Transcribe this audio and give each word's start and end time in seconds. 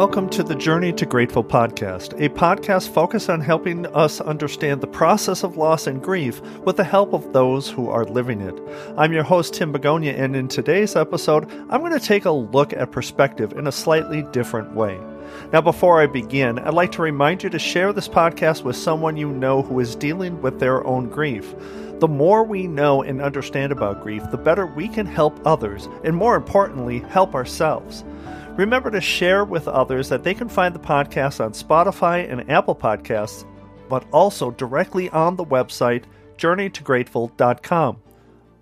welcome 0.00 0.30
to 0.30 0.42
the 0.42 0.54
Journey 0.54 0.94
to 0.94 1.04
Grateful 1.04 1.44
podcast, 1.44 2.18
a 2.18 2.30
podcast 2.30 2.88
focused 2.88 3.28
on 3.28 3.42
helping 3.42 3.84
us 3.88 4.18
understand 4.18 4.80
the 4.80 4.86
process 4.86 5.42
of 5.42 5.58
loss 5.58 5.86
and 5.86 6.02
grief 6.02 6.40
with 6.60 6.78
the 6.78 6.84
help 6.84 7.12
of 7.12 7.34
those 7.34 7.68
who 7.68 7.90
are 7.90 8.06
living 8.06 8.40
it. 8.40 8.58
I'm 8.96 9.12
your 9.12 9.24
host, 9.24 9.52
Tim 9.52 9.72
Begonia, 9.72 10.14
and 10.14 10.34
in 10.34 10.48
today's 10.48 10.96
episode, 10.96 11.50
I'm 11.68 11.82
going 11.82 11.92
to 11.92 12.00
take 12.00 12.24
a 12.24 12.30
look 12.30 12.72
at 12.72 12.92
perspective 12.92 13.52
in 13.52 13.66
a 13.66 13.72
slightly 13.72 14.22
different 14.32 14.74
way. 14.74 14.98
Now, 15.52 15.60
before 15.60 16.00
I 16.00 16.06
begin, 16.06 16.58
I'd 16.60 16.72
like 16.72 16.92
to 16.92 17.02
remind 17.02 17.42
you 17.42 17.50
to 17.50 17.58
share 17.58 17.92
this 17.92 18.08
podcast 18.08 18.62
with 18.62 18.76
someone 18.76 19.18
you 19.18 19.28
know 19.28 19.60
who 19.60 19.80
is 19.80 19.94
dealing 19.94 20.40
with 20.40 20.60
their 20.60 20.82
own 20.86 21.10
grief. 21.10 21.54
The 21.98 22.08
more 22.08 22.42
we 22.42 22.66
know 22.66 23.02
and 23.02 23.20
understand 23.20 23.70
about 23.70 24.02
grief, 24.02 24.22
the 24.30 24.38
better 24.38 24.64
we 24.64 24.88
can 24.88 25.04
help 25.04 25.38
others, 25.46 25.90
and 26.04 26.16
more 26.16 26.36
importantly, 26.36 27.00
help 27.00 27.34
ourselves. 27.34 28.02
Remember 28.60 28.90
to 28.90 29.00
share 29.00 29.46
with 29.46 29.68
others 29.68 30.10
that 30.10 30.22
they 30.22 30.34
can 30.34 30.50
find 30.50 30.74
the 30.74 30.78
podcast 30.78 31.42
on 31.42 31.52
Spotify 31.54 32.30
and 32.30 32.50
Apple 32.50 32.76
Podcasts, 32.76 33.46
but 33.88 34.04
also 34.12 34.50
directly 34.50 35.08
on 35.08 35.36
the 35.36 35.46
website 35.46 36.04
journeytograteful.com. 36.36 38.02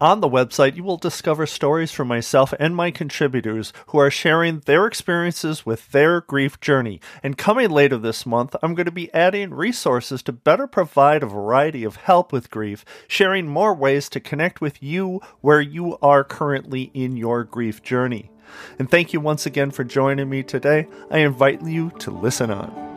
On 0.00 0.20
the 0.20 0.28
website, 0.28 0.76
you 0.76 0.84
will 0.84 0.98
discover 0.98 1.46
stories 1.46 1.90
from 1.90 2.06
myself 2.06 2.54
and 2.60 2.76
my 2.76 2.92
contributors 2.92 3.72
who 3.88 3.98
are 3.98 4.08
sharing 4.08 4.60
their 4.60 4.86
experiences 4.86 5.66
with 5.66 5.90
their 5.90 6.20
grief 6.20 6.60
journey. 6.60 7.00
And 7.20 7.36
coming 7.36 7.68
later 7.68 7.98
this 7.98 8.24
month, 8.24 8.54
I'm 8.62 8.76
going 8.76 8.86
to 8.86 8.92
be 8.92 9.12
adding 9.12 9.52
resources 9.52 10.22
to 10.22 10.32
better 10.32 10.68
provide 10.68 11.24
a 11.24 11.26
variety 11.26 11.82
of 11.82 11.96
help 11.96 12.32
with 12.32 12.52
grief, 12.52 12.84
sharing 13.08 13.48
more 13.48 13.74
ways 13.74 14.08
to 14.10 14.20
connect 14.20 14.60
with 14.60 14.80
you 14.80 15.20
where 15.40 15.60
you 15.60 15.98
are 16.00 16.22
currently 16.22 16.92
in 16.94 17.16
your 17.16 17.42
grief 17.42 17.82
journey. 17.82 18.30
And 18.78 18.90
thank 18.90 19.12
you 19.12 19.20
once 19.20 19.46
again 19.46 19.70
for 19.70 19.84
joining 19.84 20.28
me 20.28 20.42
today. 20.42 20.88
I 21.10 21.18
invite 21.18 21.62
you 21.62 21.90
to 22.00 22.10
listen 22.10 22.50
on. 22.50 22.88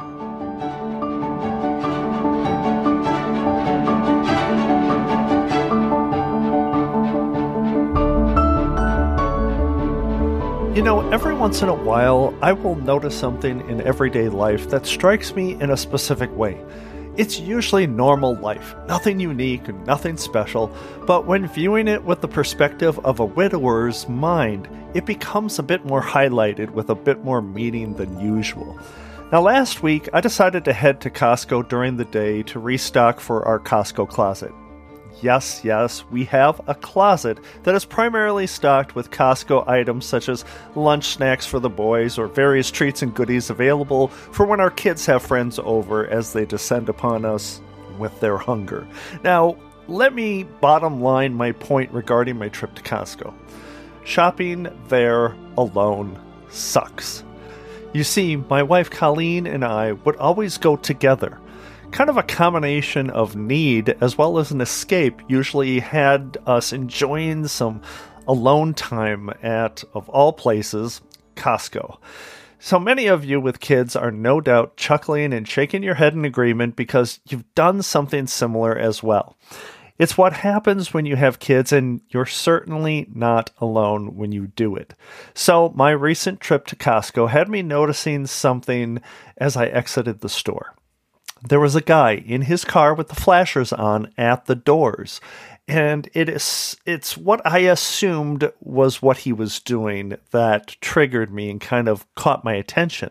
You 10.76 10.82
know, 10.82 11.08
every 11.12 11.36
once 11.36 11.62
in 11.62 11.70
a 11.70 11.76
while, 11.76 12.34
I 12.42 12.54
will 12.54 12.76
notice 12.76 13.16
something 13.16 13.70
in 13.70 13.82
everyday 13.82 14.30
life 14.30 14.70
that 14.70 14.86
strikes 14.86 15.36
me 15.36 15.60
in 15.62 15.70
a 15.70 15.78
specific 15.78 16.36
way. 16.36 16.64
It's 17.18 17.40
usually 17.40 17.88
normal 17.88 18.36
life, 18.36 18.74
nothing 18.88 19.20
unique, 19.20 19.68
and 19.68 19.86
nothing 19.86 20.16
special, 20.16 20.74
but 21.06 21.28
when 21.28 21.48
viewing 21.48 21.90
it 21.90 22.04
with 22.04 22.22
the 22.22 22.28
perspective 22.28 22.98
of 23.00 23.20
a 23.20 23.26
widower's 23.26 24.08
mind, 24.08 24.70
it 24.94 25.06
becomes 25.06 25.60
a 25.60 25.64
bit 25.64 25.86
more 25.86 26.02
highlighted 26.02 26.70
with 26.70 26.90
a 26.90 26.96
bit 26.96 27.24
more 27.24 27.42
meaning 27.42 27.96
than 27.96 28.20
usual. 28.20 28.80
Now, 29.32 29.42
last 29.42 29.84
week, 29.84 30.08
I 30.14 30.22
decided 30.22 30.66
to 30.66 30.74
head 30.74 31.02
to 31.02 31.10
Costco 31.10 31.68
during 31.68 31.98
the 31.98 32.06
day 32.06 32.44
to 32.44 32.60
restock 32.60 33.20
for 33.20 33.46
our 33.46 33.60
Costco 33.60 34.08
closet. 34.08 34.54
Yes, 35.22 35.62
yes, 35.64 36.04
we 36.10 36.26
have 36.26 36.60
a 36.68 36.74
closet 36.74 37.38
that 37.62 37.76
is 37.76 37.86
primarily 37.86 38.48
stocked 38.48 38.96
with 38.96 39.12
Costco 39.12 39.68
items 39.68 40.04
such 40.04 40.28
as 40.28 40.46
lunch 40.74 41.06
snacks 41.10 41.46
for 41.46 41.60
the 41.60 41.70
boys 41.70 42.18
or 42.18 42.28
various 42.28 42.72
treats 42.72 43.04
and 43.04 43.14
goodies 43.14 43.52
available 43.52 44.08
for 44.08 44.48
when 44.48 44.60
our 44.60 44.72
kids 44.72 45.06
have 45.06 45.22
friends 45.22 45.60
over 45.60 46.08
as 46.08 46.34
they 46.34 46.46
descend 46.46 46.90
upon 46.90 47.24
us 47.24 47.62
with 48.00 48.20
their 48.20 48.38
hunger. 48.38 48.88
Now, 49.24 49.58
let 49.88 50.16
me 50.16 50.44
bottom 50.44 51.02
line 51.02 51.36
my 51.36 51.52
point 51.52 51.92
regarding 51.92 52.40
my 52.40 52.50
trip 52.50 52.74
to 52.74 52.82
Costco. 52.82 53.32
Shopping 54.04 54.68
there 54.88 55.36
alone 55.56 56.20
sucks. 56.50 57.24
You 57.94 58.04
see, 58.04 58.38
my 58.38 58.64
wife 58.64 58.90
Colleen 58.90 59.46
and 59.46 59.64
I 59.64 59.92
would 59.92 60.16
always 60.16 60.58
go 60.58 60.78
together 60.78 61.40
kind 61.92 62.10
of 62.10 62.18
a 62.18 62.24
combination 62.24 63.10
of 63.10 63.36
need 63.36 63.90
as 64.02 64.18
well 64.18 64.40
as 64.40 64.52
an 64.52 64.62
escape 64.62 65.22
usually 65.28 65.80
had 65.80 66.38
us 66.46 66.72
enjoying 66.72 67.48
some 67.48 67.82
alone 68.28 68.74
time 68.74 69.30
at, 69.44 69.84
of 69.94 70.08
all 70.10 70.32
places, 70.34 71.02
Costco. 71.36 71.98
So 72.60 72.80
many 72.80 73.08
of 73.08 73.26
you 73.26 73.42
with 73.42 73.60
kids 73.60 73.96
are 73.96 74.12
no 74.12 74.40
doubt 74.40 74.78
chuckling 74.78 75.34
and 75.34 75.48
shaking 75.48 75.84
your 75.84 75.96
head 75.96 76.14
in 76.14 76.24
agreement 76.24 76.76
because 76.76 77.20
you've 77.28 77.54
done 77.56 77.82
something 77.82 78.28
similar 78.28 78.78
as 78.78 79.04
well. 79.04 79.36
It's 79.98 80.18
what 80.18 80.34
happens 80.34 80.94
when 80.94 81.06
you 81.06 81.16
have 81.16 81.40
kids, 81.40 81.72
and 81.72 82.02
you're 82.10 82.26
certainly 82.26 83.08
not 83.14 83.52
alone 83.60 84.16
when 84.16 84.32
you 84.32 84.48
do 84.48 84.76
it. 84.76 84.96
So, 85.36 85.72
my 85.76 85.92
recent 85.92 86.40
trip 86.40 86.66
to 86.68 86.76
Costco 86.76 87.30
had 87.30 87.50
me 87.50 87.62
noticing 87.62 88.26
something 88.26 89.00
as 89.38 89.56
I 89.56 89.68
exited 89.68 90.22
the 90.22 90.30
store 90.30 90.74
there 91.48 91.60
was 91.60 91.76
a 91.76 91.82
guy 91.82 92.14
in 92.14 92.44
his 92.44 92.64
car 92.66 92.94
with 92.94 93.10
the 93.10 93.16
flashers 93.16 93.74
on 93.74 94.12
at 94.18 94.46
the 94.46 94.56
doors 94.56 95.20
and 95.68 96.10
it 96.14 96.28
is 96.28 96.76
it's 96.86 97.18
what 97.18 97.46
i 97.46 97.60
assumed 97.60 98.52
was 98.60 99.02
what 99.02 99.20
he 99.20 99.34
was 99.34 99.60
doing 99.60 100.18
that 100.32 100.76
triggered 100.82 101.32
me 101.32 101.50
and 101.50 101.62
kind 101.62 101.88
of 101.88 102.06
caught 102.16 102.44
my 102.44 102.54
attention. 102.54 103.10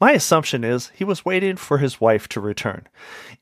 My 0.00 0.12
assumption 0.12 0.64
is 0.64 0.90
he 0.94 1.04
was 1.04 1.24
waiting 1.24 1.56
for 1.56 1.78
his 1.78 2.00
wife 2.00 2.28
to 2.30 2.40
return. 2.40 2.86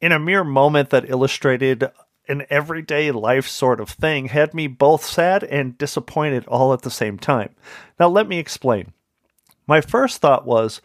In 0.00 0.12
a 0.12 0.18
mere 0.18 0.44
moment 0.44 0.90
that 0.90 1.08
illustrated 1.08 1.90
an 2.28 2.46
everyday 2.50 3.10
life 3.10 3.48
sort 3.48 3.80
of 3.80 3.88
thing 3.88 4.26
had 4.26 4.54
me 4.54 4.66
both 4.66 5.04
sad 5.04 5.42
and 5.42 5.76
disappointed 5.76 6.46
all 6.46 6.72
at 6.72 6.82
the 6.82 6.90
same 6.90 7.18
time. 7.18 7.54
Now 7.98 8.08
let 8.08 8.28
me 8.28 8.38
explain. 8.38 8.92
My 9.66 9.80
first 9.80 10.20
thought 10.20 10.46
was 10.46 10.80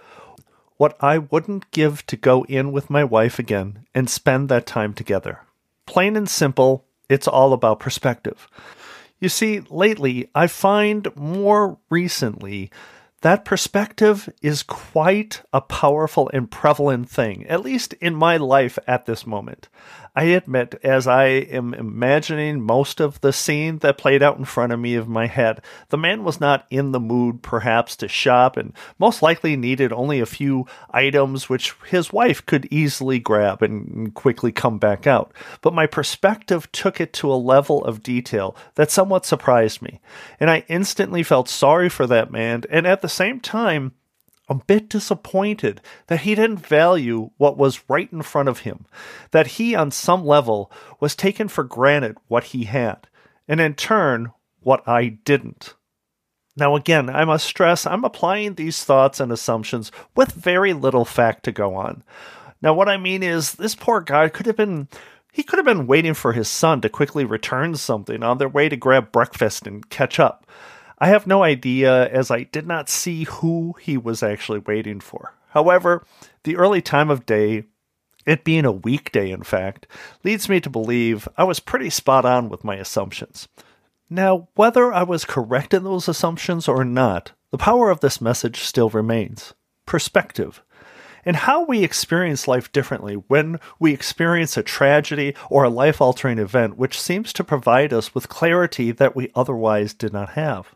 what 0.78 0.96
I 1.02 1.18
wouldn't 1.18 1.72
give 1.72 2.06
to 2.08 2.16
go 2.16 2.44
in 2.46 2.72
with 2.72 2.90
my 2.90 3.04
wife 3.04 3.40
again 3.40 3.86
and 3.94 4.10
spend 4.10 4.50
that 4.50 4.66
time 4.66 4.94
together. 4.94 5.42
Plain 5.86 6.16
and 6.16 6.30
simple, 6.30 6.86
it's 7.10 7.28
all 7.28 7.54
about 7.54 7.80
perspective. 7.80 8.48
You 9.20 9.30
see, 9.30 9.62
lately, 9.70 10.30
I 10.36 10.48
find 10.48 11.08
more 11.16 11.78
recently 11.90 12.70
that 13.22 13.46
perspective 13.46 14.30
is 14.44 14.62
quite 14.62 15.42
a 15.52 15.60
powerful 15.60 16.30
and 16.34 16.52
prevalent 16.52 17.10
thing, 17.10 17.48
at 17.48 17.64
least 17.64 17.94
in 17.94 18.14
my 18.14 18.38
life 18.38 18.78
at 18.86 19.08
this 19.08 19.26
moment. 19.26 19.70
I 20.18 20.24
admit, 20.24 20.80
as 20.82 21.06
I 21.06 21.26
am 21.26 21.76
imagining 21.76 22.60
most 22.60 23.00
of 23.00 23.22
the 23.22 23.32
scene 23.32 23.78
that 23.80 24.00
played 24.00 24.24
out 24.24 24.40
in 24.40 24.46
front 24.46 24.74
of 24.74 24.80
me 24.80 24.96
of 24.96 25.08
my 25.08 25.28
head, 25.28 25.62
the 25.90 25.98
man 25.98 26.24
was 26.24 26.40
not 26.40 26.66
in 26.72 26.92
the 26.92 27.00
mood 27.00 27.44
perhaps 27.44 27.96
to 27.98 28.08
shop 28.08 28.58
and 28.58 28.74
most 28.98 29.22
likely 29.22 29.56
needed 29.56 29.94
only 29.94 30.20
a 30.20 30.26
few 30.26 30.66
items 30.90 31.50
which 31.50 31.76
his 31.86 32.12
wife 32.12 32.44
could 32.48 32.68
easily 32.72 33.20
grab 33.20 33.62
and 33.62 34.12
quickly 34.16 34.52
come 34.52 34.80
back 34.80 35.06
out. 35.06 35.32
But 35.62 35.76
my 35.76 35.86
perspective 35.86 36.72
took 36.72 37.00
it 37.00 37.14
to 37.14 37.32
a 37.32 37.36
level 37.36 37.86
of 37.86 38.02
detail 38.02 38.56
that 38.74 38.90
somewhat 38.90 39.24
surprised 39.24 39.84
me, 39.84 40.02
and 40.40 40.50
I 40.50 40.64
instantly 40.68 41.22
felt 41.22 41.48
sorry 41.48 41.90
for 41.90 42.08
that 42.08 42.32
man 42.32 42.64
and 42.72 42.88
at 42.88 43.04
the 43.04 43.08
same 43.08 43.40
time 43.40 43.92
a 44.50 44.56
bit 44.56 44.90
disappointed 44.90 45.82
that 46.08 46.22
he 46.22 46.36
didn't 46.36 46.66
value 46.66 47.32
what 47.38 47.58
was 47.58 47.84
right 47.90 48.12
in 48.12 48.22
front 48.22 48.50
of 48.50 48.60
him, 48.60 48.86
that 49.32 49.48
he, 49.48 49.76
on 49.76 49.92
some 49.92 50.26
level, 50.26 50.72
was 51.00 51.16
taken 51.16 51.48
for 51.48 51.64
granted 51.64 52.18
what 52.28 52.46
he 52.46 52.64
had, 52.66 53.08
and 53.48 53.60
in 53.60 53.74
turn, 53.74 54.32
what 54.62 54.88
I 54.88 55.08
didn't. 55.08 55.76
Now, 56.58 56.76
again, 56.76 57.10
I 57.10 57.24
must 57.24 57.46
stress 57.46 57.86
I'm 57.86 58.04
applying 58.04 58.56
these 58.56 58.84
thoughts 58.84 59.20
and 59.20 59.32
assumptions 59.32 59.92
with 60.16 60.32
very 60.32 60.74
little 60.74 61.06
fact 61.06 61.44
to 61.44 61.52
go 61.52 61.76
on. 61.76 62.04
Now, 62.62 62.74
what 62.74 62.90
I 62.90 62.98
mean 62.98 63.22
is, 63.22 63.54
this 63.54 63.76
poor 63.76 64.02
guy 64.02 64.30
could 64.30 64.48
have 64.48 64.58
been. 64.58 64.88
He 65.32 65.44
could 65.44 65.60
have 65.60 65.66
been 65.66 65.86
waiting 65.86 66.16
for 66.16 66.34
his 66.34 66.48
son 66.48 66.82
to 66.82 66.90
quickly 66.90 67.24
return 67.24 67.76
something 67.76 68.24
on 68.24 68.40
their 68.40 68.50
way 68.50 68.70
to 68.70 68.76
grab 68.76 69.12
breakfast 69.12 69.68
and 69.68 69.88
catch 69.88 70.20
up. 70.20 70.48
I 71.00 71.10
have 71.10 71.28
no 71.28 71.44
idea 71.44 72.10
as 72.10 72.32
I 72.32 72.44
did 72.44 72.66
not 72.66 72.90
see 72.90 73.26
who 73.26 73.76
he 73.80 73.98
was 73.98 74.24
actually 74.24 74.60
waiting 74.60 75.00
for. 75.00 75.36
However, 75.50 76.04
the 76.44 76.58
early 76.58 76.82
time 76.82 77.10
of 77.10 77.26
day, 77.26 77.66
it 78.26 78.44
being 78.44 78.66
a 78.66 78.72
weekday 78.72 79.32
in 79.32 79.44
fact, 79.44 79.88
leads 80.24 80.50
me 80.50 80.60
to 80.60 80.70
believe 80.70 81.28
I 81.38 81.44
was 81.44 81.60
pretty 81.60 81.90
spot 81.90 82.26
on 82.26 82.50
with 82.50 82.64
my 82.64 82.76
assumptions. 82.76 83.48
Now, 84.10 84.48
whether 84.56 84.92
I 84.92 85.04
was 85.04 85.26
correct 85.26 85.74
in 85.74 85.84
those 85.84 86.08
assumptions 86.08 86.68
or 86.68 86.84
not, 86.84 87.32
the 87.52 87.58
power 87.58 87.90
of 87.90 88.00
this 88.00 88.20
message 88.20 88.62
still 88.62 88.90
remains 88.90 89.54
perspective. 89.86 90.64
And 91.26 91.36
how 91.36 91.66
we 91.66 91.84
experience 91.84 92.48
life 92.48 92.72
differently 92.72 93.16
when 93.16 93.60
we 93.80 93.94
experience 93.94 94.56
a 94.56 94.64
tragedy 94.64 95.36
or 95.50 95.64
a 95.64 95.70
life 95.70 96.00
altering 96.02 96.40
event 96.40 96.78
which 96.78 97.00
seems 97.00 97.34
to 97.34 97.44
provide 97.44 97.92
us 97.92 98.16
with 98.16 98.30
clarity 98.30 98.92
that 98.92 99.16
we 99.16 99.32
otherwise 99.36 99.94
did 99.94 100.14
not 100.14 100.30
have. 100.30 100.74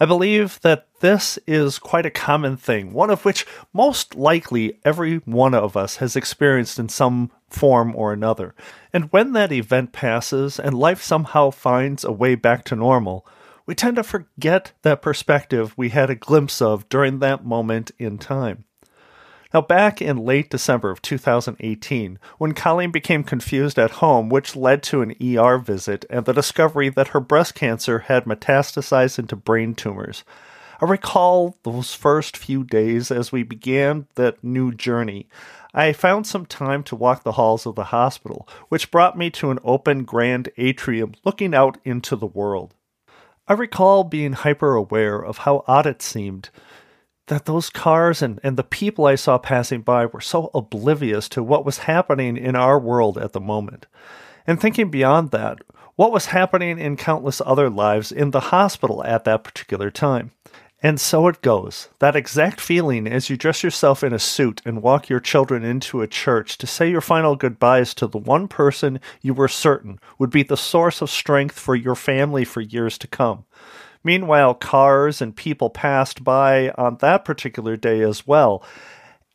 I 0.00 0.06
believe 0.06 0.60
that 0.62 0.88
this 1.00 1.38
is 1.46 1.78
quite 1.78 2.06
a 2.06 2.10
common 2.10 2.56
thing, 2.56 2.92
one 2.92 3.10
of 3.10 3.24
which 3.24 3.46
most 3.72 4.16
likely 4.16 4.80
every 4.84 5.18
one 5.18 5.54
of 5.54 5.76
us 5.76 5.96
has 5.96 6.16
experienced 6.16 6.78
in 6.78 6.88
some 6.88 7.30
form 7.48 7.94
or 7.94 8.12
another. 8.12 8.54
And 8.92 9.12
when 9.12 9.32
that 9.32 9.52
event 9.52 9.92
passes 9.92 10.58
and 10.58 10.74
life 10.74 11.02
somehow 11.02 11.50
finds 11.50 12.02
a 12.04 12.10
way 12.10 12.34
back 12.34 12.64
to 12.66 12.76
normal, 12.76 13.26
we 13.66 13.74
tend 13.74 13.96
to 13.96 14.02
forget 14.02 14.72
that 14.82 15.02
perspective 15.02 15.74
we 15.76 15.90
had 15.90 16.10
a 16.10 16.16
glimpse 16.16 16.60
of 16.60 16.88
during 16.88 17.20
that 17.20 17.44
moment 17.44 17.92
in 17.98 18.18
time. 18.18 18.64
Now, 19.54 19.60
back 19.60 20.02
in 20.02 20.16
late 20.16 20.50
December 20.50 20.90
of 20.90 21.00
2018, 21.00 22.18
when 22.38 22.54
Colleen 22.54 22.90
became 22.90 23.22
confused 23.22 23.78
at 23.78 24.02
home, 24.02 24.28
which 24.28 24.56
led 24.56 24.82
to 24.82 25.00
an 25.00 25.14
ER 25.22 25.58
visit 25.58 26.04
and 26.10 26.24
the 26.24 26.32
discovery 26.32 26.88
that 26.88 27.08
her 27.08 27.20
breast 27.20 27.54
cancer 27.54 28.00
had 28.00 28.24
metastasized 28.24 29.16
into 29.16 29.36
brain 29.36 29.76
tumors, 29.76 30.24
I 30.80 30.86
recall 30.86 31.56
those 31.62 31.94
first 31.94 32.36
few 32.36 32.64
days 32.64 33.12
as 33.12 33.30
we 33.30 33.44
began 33.44 34.08
that 34.16 34.42
new 34.42 34.72
journey. 34.72 35.28
I 35.72 35.92
found 35.92 36.26
some 36.26 36.46
time 36.46 36.82
to 36.84 36.96
walk 36.96 37.22
the 37.22 37.32
halls 37.32 37.64
of 37.64 37.76
the 37.76 37.84
hospital, 37.84 38.48
which 38.70 38.90
brought 38.90 39.16
me 39.16 39.30
to 39.30 39.52
an 39.52 39.60
open 39.62 40.02
grand 40.02 40.48
atrium 40.56 41.14
looking 41.24 41.54
out 41.54 41.78
into 41.84 42.16
the 42.16 42.26
world. 42.26 42.74
I 43.46 43.52
recall 43.52 44.02
being 44.02 44.32
hyper 44.32 44.74
aware 44.74 45.24
of 45.24 45.38
how 45.38 45.62
odd 45.68 45.86
it 45.86 46.02
seemed 46.02 46.50
that 47.26 47.46
those 47.46 47.70
cars 47.70 48.20
and, 48.22 48.38
and 48.42 48.56
the 48.56 48.64
people 48.64 49.06
I 49.06 49.14
saw 49.14 49.38
passing 49.38 49.80
by 49.82 50.06
were 50.06 50.20
so 50.20 50.50
oblivious 50.54 51.28
to 51.30 51.42
what 51.42 51.64
was 51.64 51.78
happening 51.78 52.36
in 52.36 52.54
our 52.54 52.78
world 52.78 53.16
at 53.16 53.32
the 53.32 53.40
moment. 53.40 53.86
And 54.46 54.60
thinking 54.60 54.90
beyond 54.90 55.30
that, 55.30 55.60
what 55.96 56.12
was 56.12 56.26
happening 56.26 56.78
in 56.78 56.96
countless 56.96 57.40
other 57.40 57.70
lives 57.70 58.12
in 58.12 58.32
the 58.32 58.40
hospital 58.40 59.02
at 59.04 59.24
that 59.24 59.44
particular 59.44 59.90
time. 59.90 60.32
And 60.82 61.00
so 61.00 61.28
it 61.28 61.40
goes. 61.40 61.88
That 62.00 62.14
exact 62.14 62.60
feeling 62.60 63.06
as 63.06 63.30
you 63.30 63.38
dress 63.38 63.62
yourself 63.62 64.04
in 64.04 64.12
a 64.12 64.18
suit 64.18 64.60
and 64.66 64.82
walk 64.82 65.08
your 65.08 65.20
children 65.20 65.64
into 65.64 66.02
a 66.02 66.06
church 66.06 66.58
to 66.58 66.66
say 66.66 66.90
your 66.90 67.00
final 67.00 67.36
goodbyes 67.36 67.94
to 67.94 68.06
the 68.06 68.18
one 68.18 68.48
person 68.48 69.00
you 69.22 69.32
were 69.32 69.48
certain 69.48 69.98
would 70.18 70.28
be 70.28 70.42
the 70.42 70.58
source 70.58 71.00
of 71.00 71.08
strength 71.08 71.58
for 71.58 71.74
your 71.74 71.94
family 71.94 72.44
for 72.44 72.60
years 72.60 72.98
to 72.98 73.06
come. 73.06 73.46
Meanwhile, 74.04 74.54
cars 74.54 75.22
and 75.22 75.34
people 75.34 75.70
passed 75.70 76.22
by 76.22 76.68
on 76.76 76.98
that 77.00 77.24
particular 77.24 77.76
day 77.76 78.02
as 78.02 78.26
well. 78.26 78.62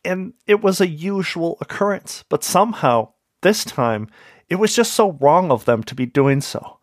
And 0.04 0.32
it 0.46 0.62
was 0.62 0.80
a 0.80 0.88
usual 0.88 1.58
occurrence, 1.60 2.24
but 2.28 2.44
somehow, 2.44 3.12
this 3.42 3.64
time, 3.64 4.08
it 4.48 4.56
was 4.56 4.74
just 4.74 4.92
so 4.92 5.12
wrong 5.20 5.50
of 5.50 5.64
them 5.64 5.82
to 5.84 5.94
be 5.94 6.06
doing 6.06 6.40
so. 6.40 6.78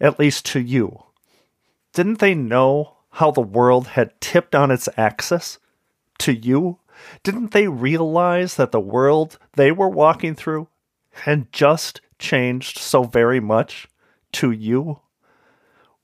At 0.00 0.18
least 0.18 0.44
to 0.46 0.60
you. 0.60 1.04
Didn't 1.92 2.18
they 2.18 2.34
know 2.34 2.96
how 3.12 3.30
the 3.30 3.40
world 3.40 3.88
had 3.88 4.20
tipped 4.20 4.54
on 4.54 4.70
its 4.70 4.88
axis? 4.96 5.58
To 6.18 6.32
you? 6.32 6.78
Didn't 7.22 7.52
they 7.52 7.68
realize 7.68 8.56
that 8.56 8.72
the 8.72 8.80
world 8.80 9.38
they 9.54 9.72
were 9.72 9.88
walking 9.88 10.34
through 10.34 10.68
had 11.10 11.52
just 11.52 12.00
changed 12.18 12.78
so 12.78 13.04
very 13.04 13.40
much 13.40 13.88
to 14.32 14.50
you? 14.50 15.00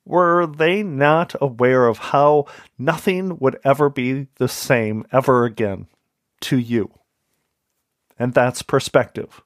Were 0.07 0.47
they 0.47 0.85
not 0.85 1.35
aware 1.41 1.89
of 1.89 1.99
how 1.99 2.47
nothing 2.79 3.39
would 3.39 3.59
ever 3.65 3.91
be 3.91 4.29
the 4.37 4.47
same 4.47 5.05
ever 5.11 5.45
again 5.45 5.89
to 6.43 6.57
you? 6.57 6.93
And 8.17 8.33
that's 8.33 8.63
perspective. 8.63 9.43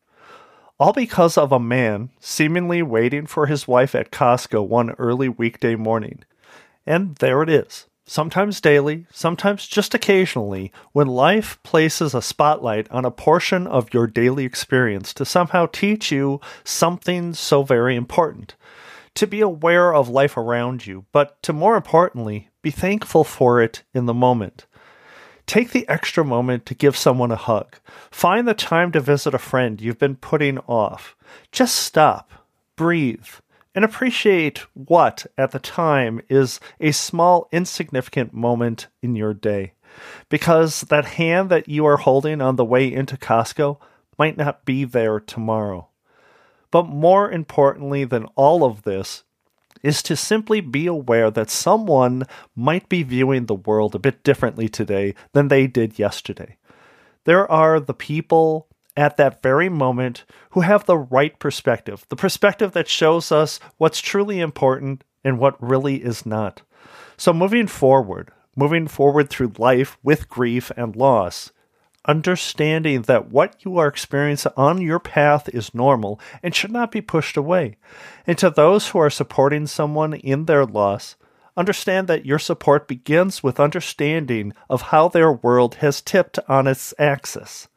All 0.78 0.92
because 0.92 1.38
of 1.38 1.50
a 1.50 1.58
man 1.58 2.10
seemingly 2.20 2.82
waiting 2.82 3.24
for 3.24 3.46
his 3.46 3.66
wife 3.66 3.94
at 3.94 4.12
Costco 4.12 4.68
one 4.68 4.90
early 4.98 5.30
weekday 5.30 5.76
morning. 5.76 6.24
And 6.86 7.16
there 7.16 7.42
it 7.42 7.48
is. 7.48 7.86
Sometimes 8.04 8.60
daily, 8.60 9.06
sometimes 9.10 9.66
just 9.66 9.94
occasionally, 9.94 10.72
when 10.92 11.06
life 11.06 11.58
places 11.62 12.12
a 12.14 12.20
spotlight 12.20 12.90
on 12.90 13.06
a 13.06 13.10
portion 13.10 13.66
of 13.66 13.94
your 13.94 14.06
daily 14.06 14.44
experience 14.44 15.14
to 15.14 15.24
somehow 15.24 15.66
teach 15.66 16.12
you 16.12 16.38
something 16.64 17.32
so 17.32 17.62
very 17.62 17.96
important 17.96 18.56
to 19.14 19.26
be 19.26 19.40
aware 19.40 19.92
of 19.94 20.08
life 20.08 20.36
around 20.36 20.86
you, 20.86 21.04
but 21.12 21.42
to 21.42 21.52
more 21.52 21.76
importantly, 21.76 22.48
be 22.62 22.70
thankful 22.70 23.24
for 23.24 23.60
it 23.60 23.82
in 23.92 24.06
the 24.06 24.14
moment. 24.14 24.66
Take 25.46 25.70
the 25.70 25.88
extra 25.88 26.24
moment 26.24 26.64
to 26.66 26.74
give 26.74 26.96
someone 26.96 27.32
a 27.32 27.36
hug. 27.36 27.76
Find 28.10 28.46
the 28.46 28.54
time 28.54 28.92
to 28.92 29.00
visit 29.00 29.34
a 29.34 29.38
friend 29.38 29.80
you've 29.80 29.98
been 29.98 30.16
putting 30.16 30.58
off. 30.58 31.16
Just 31.50 31.74
stop, 31.74 32.30
breathe, 32.76 33.26
and 33.74 33.84
appreciate 33.84 34.58
what, 34.74 35.26
at 35.36 35.50
the 35.50 35.58
time, 35.58 36.20
is 36.28 36.60
a 36.78 36.92
small, 36.92 37.48
insignificant 37.50 38.32
moment 38.32 38.86
in 39.02 39.16
your 39.16 39.34
day. 39.34 39.72
Because 40.28 40.82
that 40.82 41.04
hand 41.04 41.50
that 41.50 41.68
you 41.68 41.84
are 41.84 41.96
holding 41.96 42.40
on 42.40 42.56
the 42.56 42.64
way 42.64 42.92
into 42.92 43.16
Costco 43.16 43.78
might 44.18 44.36
not 44.36 44.64
be 44.64 44.84
there 44.84 45.18
tomorrow. 45.18 45.89
But 46.70 46.86
more 46.86 47.30
importantly 47.30 48.04
than 48.04 48.26
all 48.36 48.64
of 48.64 48.82
this 48.82 49.24
is 49.82 50.02
to 50.02 50.16
simply 50.16 50.60
be 50.60 50.86
aware 50.86 51.30
that 51.30 51.50
someone 51.50 52.24
might 52.54 52.88
be 52.88 53.02
viewing 53.02 53.46
the 53.46 53.54
world 53.54 53.94
a 53.94 53.98
bit 53.98 54.22
differently 54.22 54.68
today 54.68 55.14
than 55.32 55.48
they 55.48 55.66
did 55.66 55.98
yesterday. 55.98 56.56
There 57.24 57.50
are 57.50 57.80
the 57.80 57.94
people 57.94 58.68
at 58.96 59.16
that 59.16 59.42
very 59.42 59.68
moment 59.68 60.24
who 60.50 60.60
have 60.60 60.84
the 60.84 60.98
right 60.98 61.38
perspective, 61.38 62.04
the 62.08 62.16
perspective 62.16 62.72
that 62.72 62.88
shows 62.88 63.32
us 63.32 63.60
what's 63.78 64.00
truly 64.00 64.40
important 64.40 65.04
and 65.24 65.38
what 65.38 65.62
really 65.62 65.96
is 65.96 66.26
not. 66.26 66.62
So, 67.16 67.32
moving 67.32 67.66
forward, 67.66 68.30
moving 68.56 68.88
forward 68.88 69.30
through 69.30 69.52
life 69.58 69.96
with 70.02 70.28
grief 70.28 70.70
and 70.76 70.96
loss, 70.96 71.52
understanding 72.06 73.02
that 73.02 73.30
what 73.30 73.64
you 73.64 73.78
are 73.78 73.86
experiencing 73.86 74.52
on 74.56 74.80
your 74.80 74.98
path 74.98 75.48
is 75.50 75.74
normal 75.74 76.20
and 76.42 76.54
should 76.54 76.70
not 76.70 76.90
be 76.90 77.00
pushed 77.00 77.36
away. 77.36 77.76
And 78.26 78.38
to 78.38 78.50
those 78.50 78.88
who 78.88 78.98
are 78.98 79.10
supporting 79.10 79.66
someone 79.66 80.14
in 80.14 80.46
their 80.46 80.64
loss, 80.64 81.16
understand 81.56 82.08
that 82.08 82.24
your 82.24 82.38
support 82.38 82.88
begins 82.88 83.42
with 83.42 83.60
understanding 83.60 84.52
of 84.68 84.82
how 84.82 85.08
their 85.08 85.32
world 85.32 85.76
has 85.76 86.00
tipped 86.00 86.38
on 86.48 86.66
its 86.66 86.94
axis. 86.98 87.68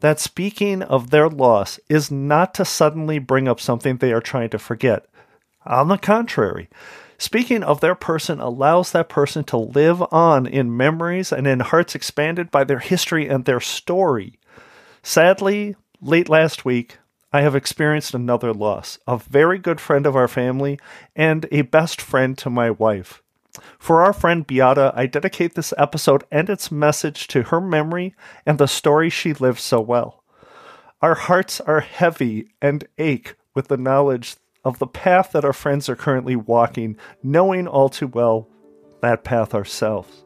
That 0.00 0.20
speaking 0.20 0.82
of 0.82 1.10
their 1.10 1.28
loss 1.28 1.80
is 1.88 2.10
not 2.10 2.54
to 2.54 2.64
suddenly 2.64 3.18
bring 3.18 3.48
up 3.48 3.60
something 3.60 3.96
they 3.96 4.12
are 4.12 4.20
trying 4.20 4.50
to 4.50 4.58
forget. 4.58 5.06
On 5.64 5.88
the 5.88 5.98
contrary, 5.98 6.68
Speaking 7.18 7.62
of 7.62 7.80
their 7.80 7.94
person 7.94 8.40
allows 8.40 8.92
that 8.92 9.08
person 9.08 9.44
to 9.44 9.56
live 9.56 10.02
on 10.12 10.46
in 10.46 10.76
memories 10.76 11.32
and 11.32 11.46
in 11.46 11.60
hearts 11.60 11.94
expanded 11.94 12.50
by 12.50 12.64
their 12.64 12.78
history 12.78 13.28
and 13.28 13.44
their 13.44 13.60
story. 13.60 14.38
Sadly, 15.02 15.76
late 16.00 16.28
last 16.28 16.64
week, 16.64 16.98
I 17.32 17.40
have 17.40 17.54
experienced 17.54 18.14
another 18.14 18.52
loss, 18.52 18.98
a 19.06 19.18
very 19.18 19.58
good 19.58 19.80
friend 19.80 20.06
of 20.06 20.16
our 20.16 20.28
family 20.28 20.78
and 21.14 21.46
a 21.50 21.62
best 21.62 22.00
friend 22.00 22.36
to 22.38 22.50
my 22.50 22.70
wife. 22.70 23.22
For 23.78 24.02
our 24.02 24.12
friend 24.12 24.46
Beata, 24.46 24.92
I 24.94 25.06
dedicate 25.06 25.54
this 25.54 25.72
episode 25.78 26.24
and 26.30 26.50
its 26.50 26.70
message 26.70 27.26
to 27.28 27.44
her 27.44 27.60
memory 27.60 28.14
and 28.44 28.58
the 28.58 28.66
story 28.66 29.08
she 29.08 29.32
lived 29.32 29.60
so 29.60 29.80
well. 29.80 30.22
Our 31.00 31.14
hearts 31.14 31.60
are 31.60 31.80
heavy 31.80 32.50
and 32.60 32.86
ache 32.98 33.36
with 33.54 33.68
the 33.68 33.76
knowledge 33.76 34.36
of 34.66 34.80
the 34.80 34.86
path 34.86 35.30
that 35.30 35.44
our 35.44 35.52
friends 35.52 35.88
are 35.88 35.94
currently 35.94 36.34
walking, 36.34 36.96
knowing 37.22 37.68
all 37.68 37.88
too 37.88 38.08
well 38.08 38.48
that 39.00 39.22
path 39.22 39.54
ourselves. 39.54 40.24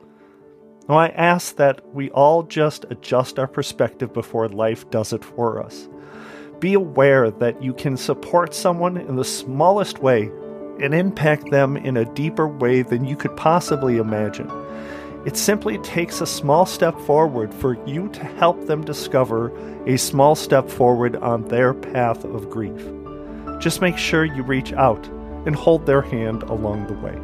Now, 0.89 0.97
I 0.97 1.09
ask 1.09 1.57
that 1.57 1.87
we 1.95 2.09
all 2.13 2.43
just 2.45 2.87
adjust 2.89 3.39
our 3.39 3.47
perspective 3.47 4.15
before 4.15 4.49
life 4.49 4.91
does 4.91 5.13
it 5.13 5.23
for 5.23 5.63
us. 5.63 5.91
Be 6.59 6.73
aware 6.73 7.31
that 7.31 7.63
you 7.63 7.75
can 7.75 7.99
support 7.99 8.55
someone 8.55 8.97
in 8.97 9.17
the 9.17 9.27
smallest 9.27 9.99
way 9.99 10.31
and 10.81 10.95
impact 10.95 11.51
them 11.51 11.77
in 11.77 11.99
a 11.99 12.11
deeper 12.15 12.49
way 12.49 12.81
than 12.81 13.05
you 13.05 13.17
could 13.17 13.37
possibly 13.37 13.99
imagine. 13.99 14.51
It 15.27 15.37
simply 15.37 15.77
takes 15.81 16.23
a 16.23 16.27
small 16.27 16.65
step 16.65 16.99
forward 17.01 17.53
for 17.53 17.75
you 17.87 18.09
to 18.09 18.25
help 18.25 18.67
them 18.67 18.87
discover 18.87 19.53
a 19.87 19.99
small 19.99 20.35
step 20.35 20.71
forward 20.71 21.17
on 21.17 21.47
their 21.49 21.75
path 21.75 22.25
of 22.25 22.49
grief. 22.49 23.00
Just 23.61 23.83
make 23.83 23.99
sure 23.99 24.25
you 24.25 24.43
reach 24.43 24.73
out 24.73 25.07
and 25.47 25.55
hold 25.55 25.85
their 25.85 26.01
hand 26.01 26.43
along 26.45 26.87
the 26.87 26.95
way. 26.95 27.17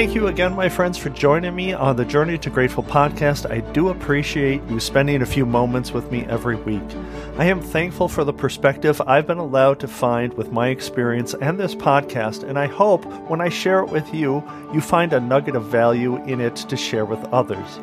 Thank 0.00 0.14
you 0.14 0.28
again, 0.28 0.54
my 0.54 0.70
friends, 0.70 0.96
for 0.96 1.10
joining 1.10 1.54
me 1.54 1.74
on 1.74 1.94
the 1.94 2.06
Journey 2.06 2.38
to 2.38 2.48
Grateful 2.48 2.82
podcast. 2.82 3.50
I 3.50 3.60
do 3.72 3.90
appreciate 3.90 4.62
you 4.70 4.80
spending 4.80 5.20
a 5.20 5.26
few 5.26 5.44
moments 5.44 5.92
with 5.92 6.10
me 6.10 6.24
every 6.24 6.56
week. 6.56 6.96
I 7.36 7.44
am 7.44 7.60
thankful 7.60 8.08
for 8.08 8.24
the 8.24 8.32
perspective 8.32 8.98
I've 9.06 9.26
been 9.26 9.36
allowed 9.36 9.78
to 9.80 9.88
find 9.88 10.32
with 10.32 10.52
my 10.52 10.68
experience 10.68 11.34
and 11.34 11.60
this 11.60 11.74
podcast, 11.74 12.44
and 12.44 12.58
I 12.58 12.66
hope 12.66 13.04
when 13.28 13.42
I 13.42 13.50
share 13.50 13.80
it 13.80 13.90
with 13.90 14.14
you, 14.14 14.42
you 14.72 14.80
find 14.80 15.12
a 15.12 15.20
nugget 15.20 15.54
of 15.54 15.66
value 15.66 16.16
in 16.24 16.40
it 16.40 16.56
to 16.56 16.78
share 16.78 17.04
with 17.04 17.22
others. 17.26 17.78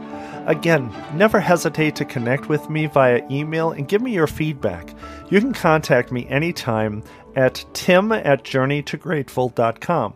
Again, 0.47 0.91
never 1.13 1.39
hesitate 1.39 1.95
to 1.97 2.05
connect 2.05 2.49
with 2.49 2.67
me 2.67 2.87
via 2.87 3.21
email 3.29 3.73
and 3.73 3.87
give 3.87 4.01
me 4.01 4.11
your 4.11 4.25
feedback. 4.25 4.91
You 5.29 5.39
can 5.39 5.53
contact 5.53 6.11
me 6.11 6.27
anytime 6.29 7.03
at 7.35 7.63
tim 7.75 8.11
at 8.11 8.43
journeytograteful.com. 8.43 10.15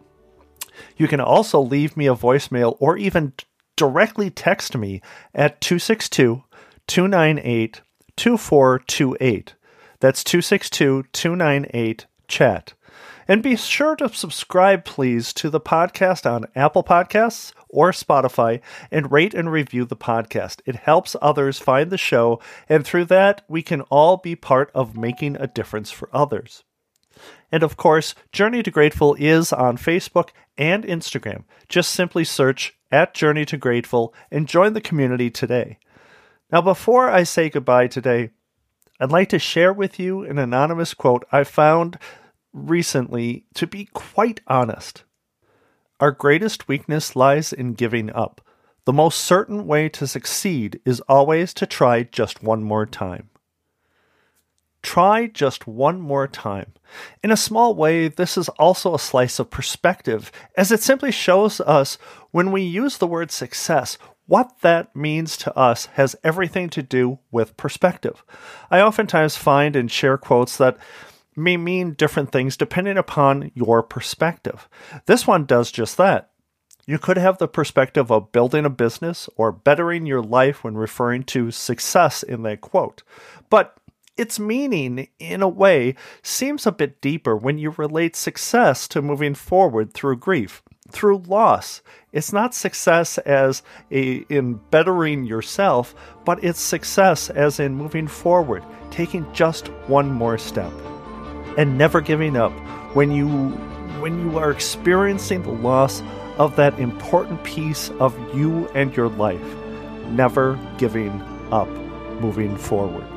You 0.97 1.07
can 1.07 1.19
also 1.19 1.59
leave 1.59 1.95
me 1.97 2.07
a 2.07 2.15
voicemail 2.15 2.77
or 2.79 2.97
even 2.97 3.33
directly 3.75 4.29
text 4.29 4.77
me 4.77 5.01
at 5.33 5.61
262 5.61 6.43
298 6.87 7.81
2428. 8.15 9.55
That's 9.99 10.23
262 10.23 11.05
298 11.11 12.05
chat. 12.27 12.73
And 13.27 13.43
be 13.43 13.55
sure 13.55 13.95
to 13.95 14.09
subscribe, 14.09 14.83
please, 14.83 15.31
to 15.33 15.49
the 15.49 15.61
podcast 15.61 16.29
on 16.29 16.47
Apple 16.55 16.83
Podcasts 16.83 17.53
or 17.69 17.91
Spotify 17.91 18.61
and 18.91 19.11
rate 19.11 19.33
and 19.33 19.51
review 19.51 19.85
the 19.85 19.95
podcast. 19.95 20.61
It 20.65 20.75
helps 20.75 21.15
others 21.21 21.59
find 21.59 21.89
the 21.89 21.97
show, 21.97 22.41
and 22.67 22.85
through 22.85 23.05
that, 23.05 23.43
we 23.47 23.61
can 23.61 23.81
all 23.83 24.17
be 24.17 24.35
part 24.35 24.69
of 24.75 24.97
making 24.97 25.37
a 25.37 25.47
difference 25.47 25.91
for 25.91 26.09
others. 26.11 26.63
And 27.51 27.63
of 27.63 27.77
course, 27.77 28.15
Journey 28.31 28.63
to 28.63 28.71
Grateful 28.71 29.15
is 29.19 29.51
on 29.51 29.77
Facebook 29.77 30.29
and 30.57 30.83
Instagram. 30.83 31.43
Just 31.67 31.91
simply 31.91 32.23
search 32.23 32.77
at 32.91 33.13
Journey 33.13 33.45
to 33.45 33.57
Grateful 33.57 34.13
and 34.31 34.47
join 34.47 34.73
the 34.73 34.81
community 34.81 35.29
today. 35.29 35.77
Now, 36.51 36.61
before 36.61 37.09
I 37.09 37.23
say 37.23 37.49
goodbye 37.49 37.87
today, 37.87 38.31
I'd 38.99 39.11
like 39.11 39.29
to 39.29 39.39
share 39.39 39.73
with 39.73 39.99
you 39.99 40.23
an 40.23 40.37
anonymous 40.37 40.93
quote 40.93 41.25
I 41.31 41.43
found 41.43 41.97
recently 42.53 43.45
to 43.55 43.65
be 43.65 43.85
quite 43.93 44.41
honest. 44.47 45.03
Our 45.99 46.11
greatest 46.11 46.67
weakness 46.67 47.15
lies 47.15 47.51
in 47.53 47.73
giving 47.73 48.11
up. 48.11 48.41
The 48.85 48.93
most 48.93 49.19
certain 49.19 49.65
way 49.65 49.89
to 49.89 50.07
succeed 50.07 50.79
is 50.85 51.01
always 51.01 51.53
to 51.55 51.65
try 51.65 52.03
just 52.03 52.43
one 52.43 52.63
more 52.63 52.85
time. 52.85 53.30
Try 54.81 55.27
just 55.27 55.67
one 55.67 55.99
more 55.99 56.27
time. 56.27 56.73
In 57.23 57.31
a 57.31 57.37
small 57.37 57.75
way, 57.75 58.07
this 58.07 58.37
is 58.37 58.49
also 58.49 58.93
a 58.93 58.99
slice 58.99 59.39
of 59.39 59.49
perspective, 59.49 60.31
as 60.57 60.71
it 60.71 60.81
simply 60.81 61.11
shows 61.11 61.61
us 61.61 61.97
when 62.31 62.51
we 62.51 62.61
use 62.61 62.97
the 62.97 63.07
word 63.07 63.31
success, 63.31 63.97
what 64.25 64.61
that 64.61 64.95
means 64.95 65.37
to 65.37 65.57
us 65.57 65.87
has 65.93 66.15
everything 66.23 66.69
to 66.69 66.81
do 66.81 67.19
with 67.31 67.57
perspective. 67.57 68.23
I 68.69 68.81
oftentimes 68.81 69.35
find 69.35 69.75
and 69.75 69.91
share 69.91 70.17
quotes 70.17 70.57
that 70.57 70.77
may 71.35 71.57
mean 71.57 71.93
different 71.93 72.31
things 72.31 72.57
depending 72.57 72.97
upon 72.97 73.51
your 73.53 73.83
perspective. 73.83 74.67
This 75.05 75.27
one 75.27 75.45
does 75.45 75.71
just 75.71 75.97
that. 75.97 76.29
You 76.87 76.97
could 76.97 77.17
have 77.17 77.37
the 77.37 77.47
perspective 77.47 78.11
of 78.11 78.31
building 78.31 78.65
a 78.65 78.69
business 78.69 79.29
or 79.35 79.51
bettering 79.51 80.05
your 80.05 80.21
life 80.21 80.63
when 80.63 80.75
referring 80.75 81.23
to 81.25 81.51
success 81.51 82.23
in 82.23 82.43
that 82.43 82.61
quote. 82.61 83.03
But 83.49 83.77
its 84.21 84.39
meaning, 84.39 85.07
in 85.19 85.41
a 85.41 85.49
way, 85.49 85.95
seems 86.21 86.67
a 86.67 86.71
bit 86.71 87.01
deeper 87.01 87.35
when 87.35 87.57
you 87.57 87.71
relate 87.71 88.15
success 88.15 88.87
to 88.89 89.01
moving 89.01 89.33
forward 89.33 89.93
through 89.93 90.17
grief, 90.17 90.61
through 90.89 91.17
loss. 91.27 91.81
It's 92.11 92.31
not 92.31 92.53
success 92.53 93.17
as 93.17 93.63
a, 93.89 94.17
in 94.29 94.59
bettering 94.69 95.25
yourself, 95.25 95.95
but 96.23 96.43
it's 96.43 96.59
success 96.59 97.31
as 97.31 97.59
in 97.59 97.73
moving 97.73 98.07
forward, 98.07 98.63
taking 98.91 99.25
just 99.33 99.69
one 99.87 100.11
more 100.11 100.37
step 100.37 100.71
and 101.57 101.77
never 101.77 101.99
giving 101.99 102.37
up 102.37 102.51
when 102.95 103.11
you 103.11 103.27
when 104.01 104.19
you 104.19 104.37
are 104.37 104.51
experiencing 104.51 105.41
the 105.43 105.51
loss 105.51 106.01
of 106.37 106.55
that 106.55 106.77
important 106.79 107.43
piece 107.43 107.89
of 107.99 108.17
you 108.35 108.67
and 108.69 108.95
your 108.95 109.09
life 109.09 109.55
never 110.09 110.57
giving 110.77 111.11
up 111.51 111.67
moving 112.21 112.55
forward 112.55 113.10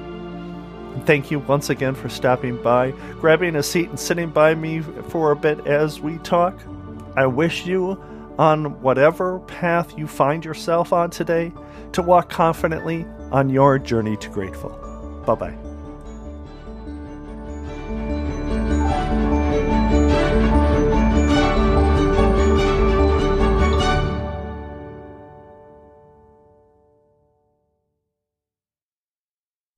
thank 1.03 1.31
you 1.31 1.39
once 1.41 1.71
again 1.71 1.95
for 1.95 2.09
stopping 2.09 2.63
by 2.63 2.93
grabbing 3.21 3.57
a 3.57 3.63
seat 3.63 3.89
and 3.89 3.99
sitting 3.99 4.31
by 4.31 4.55
me 4.55 4.81
for 5.09 5.33
a 5.33 5.37
bit 5.37 5.67
as 5.67 6.01
we 6.01 6.19
talk. 6.19 6.59
I 7.17 7.27
wish 7.27 7.67
you 7.67 8.03
on 8.39 8.81
whatever 8.83 9.39
path 9.41 9.97
you 9.97 10.07
find 10.07 10.45
yourself 10.45 10.93
on 10.93 11.11
today 11.11 11.53
to 11.93 12.03
walk 12.03 12.29
confidently 12.29 13.07
on 13.31 13.49
your 13.49 13.79
journey 13.79 14.17
to 14.17 14.29
grateful. 14.29 14.71
Bye 15.27 15.35
bye 15.35 15.64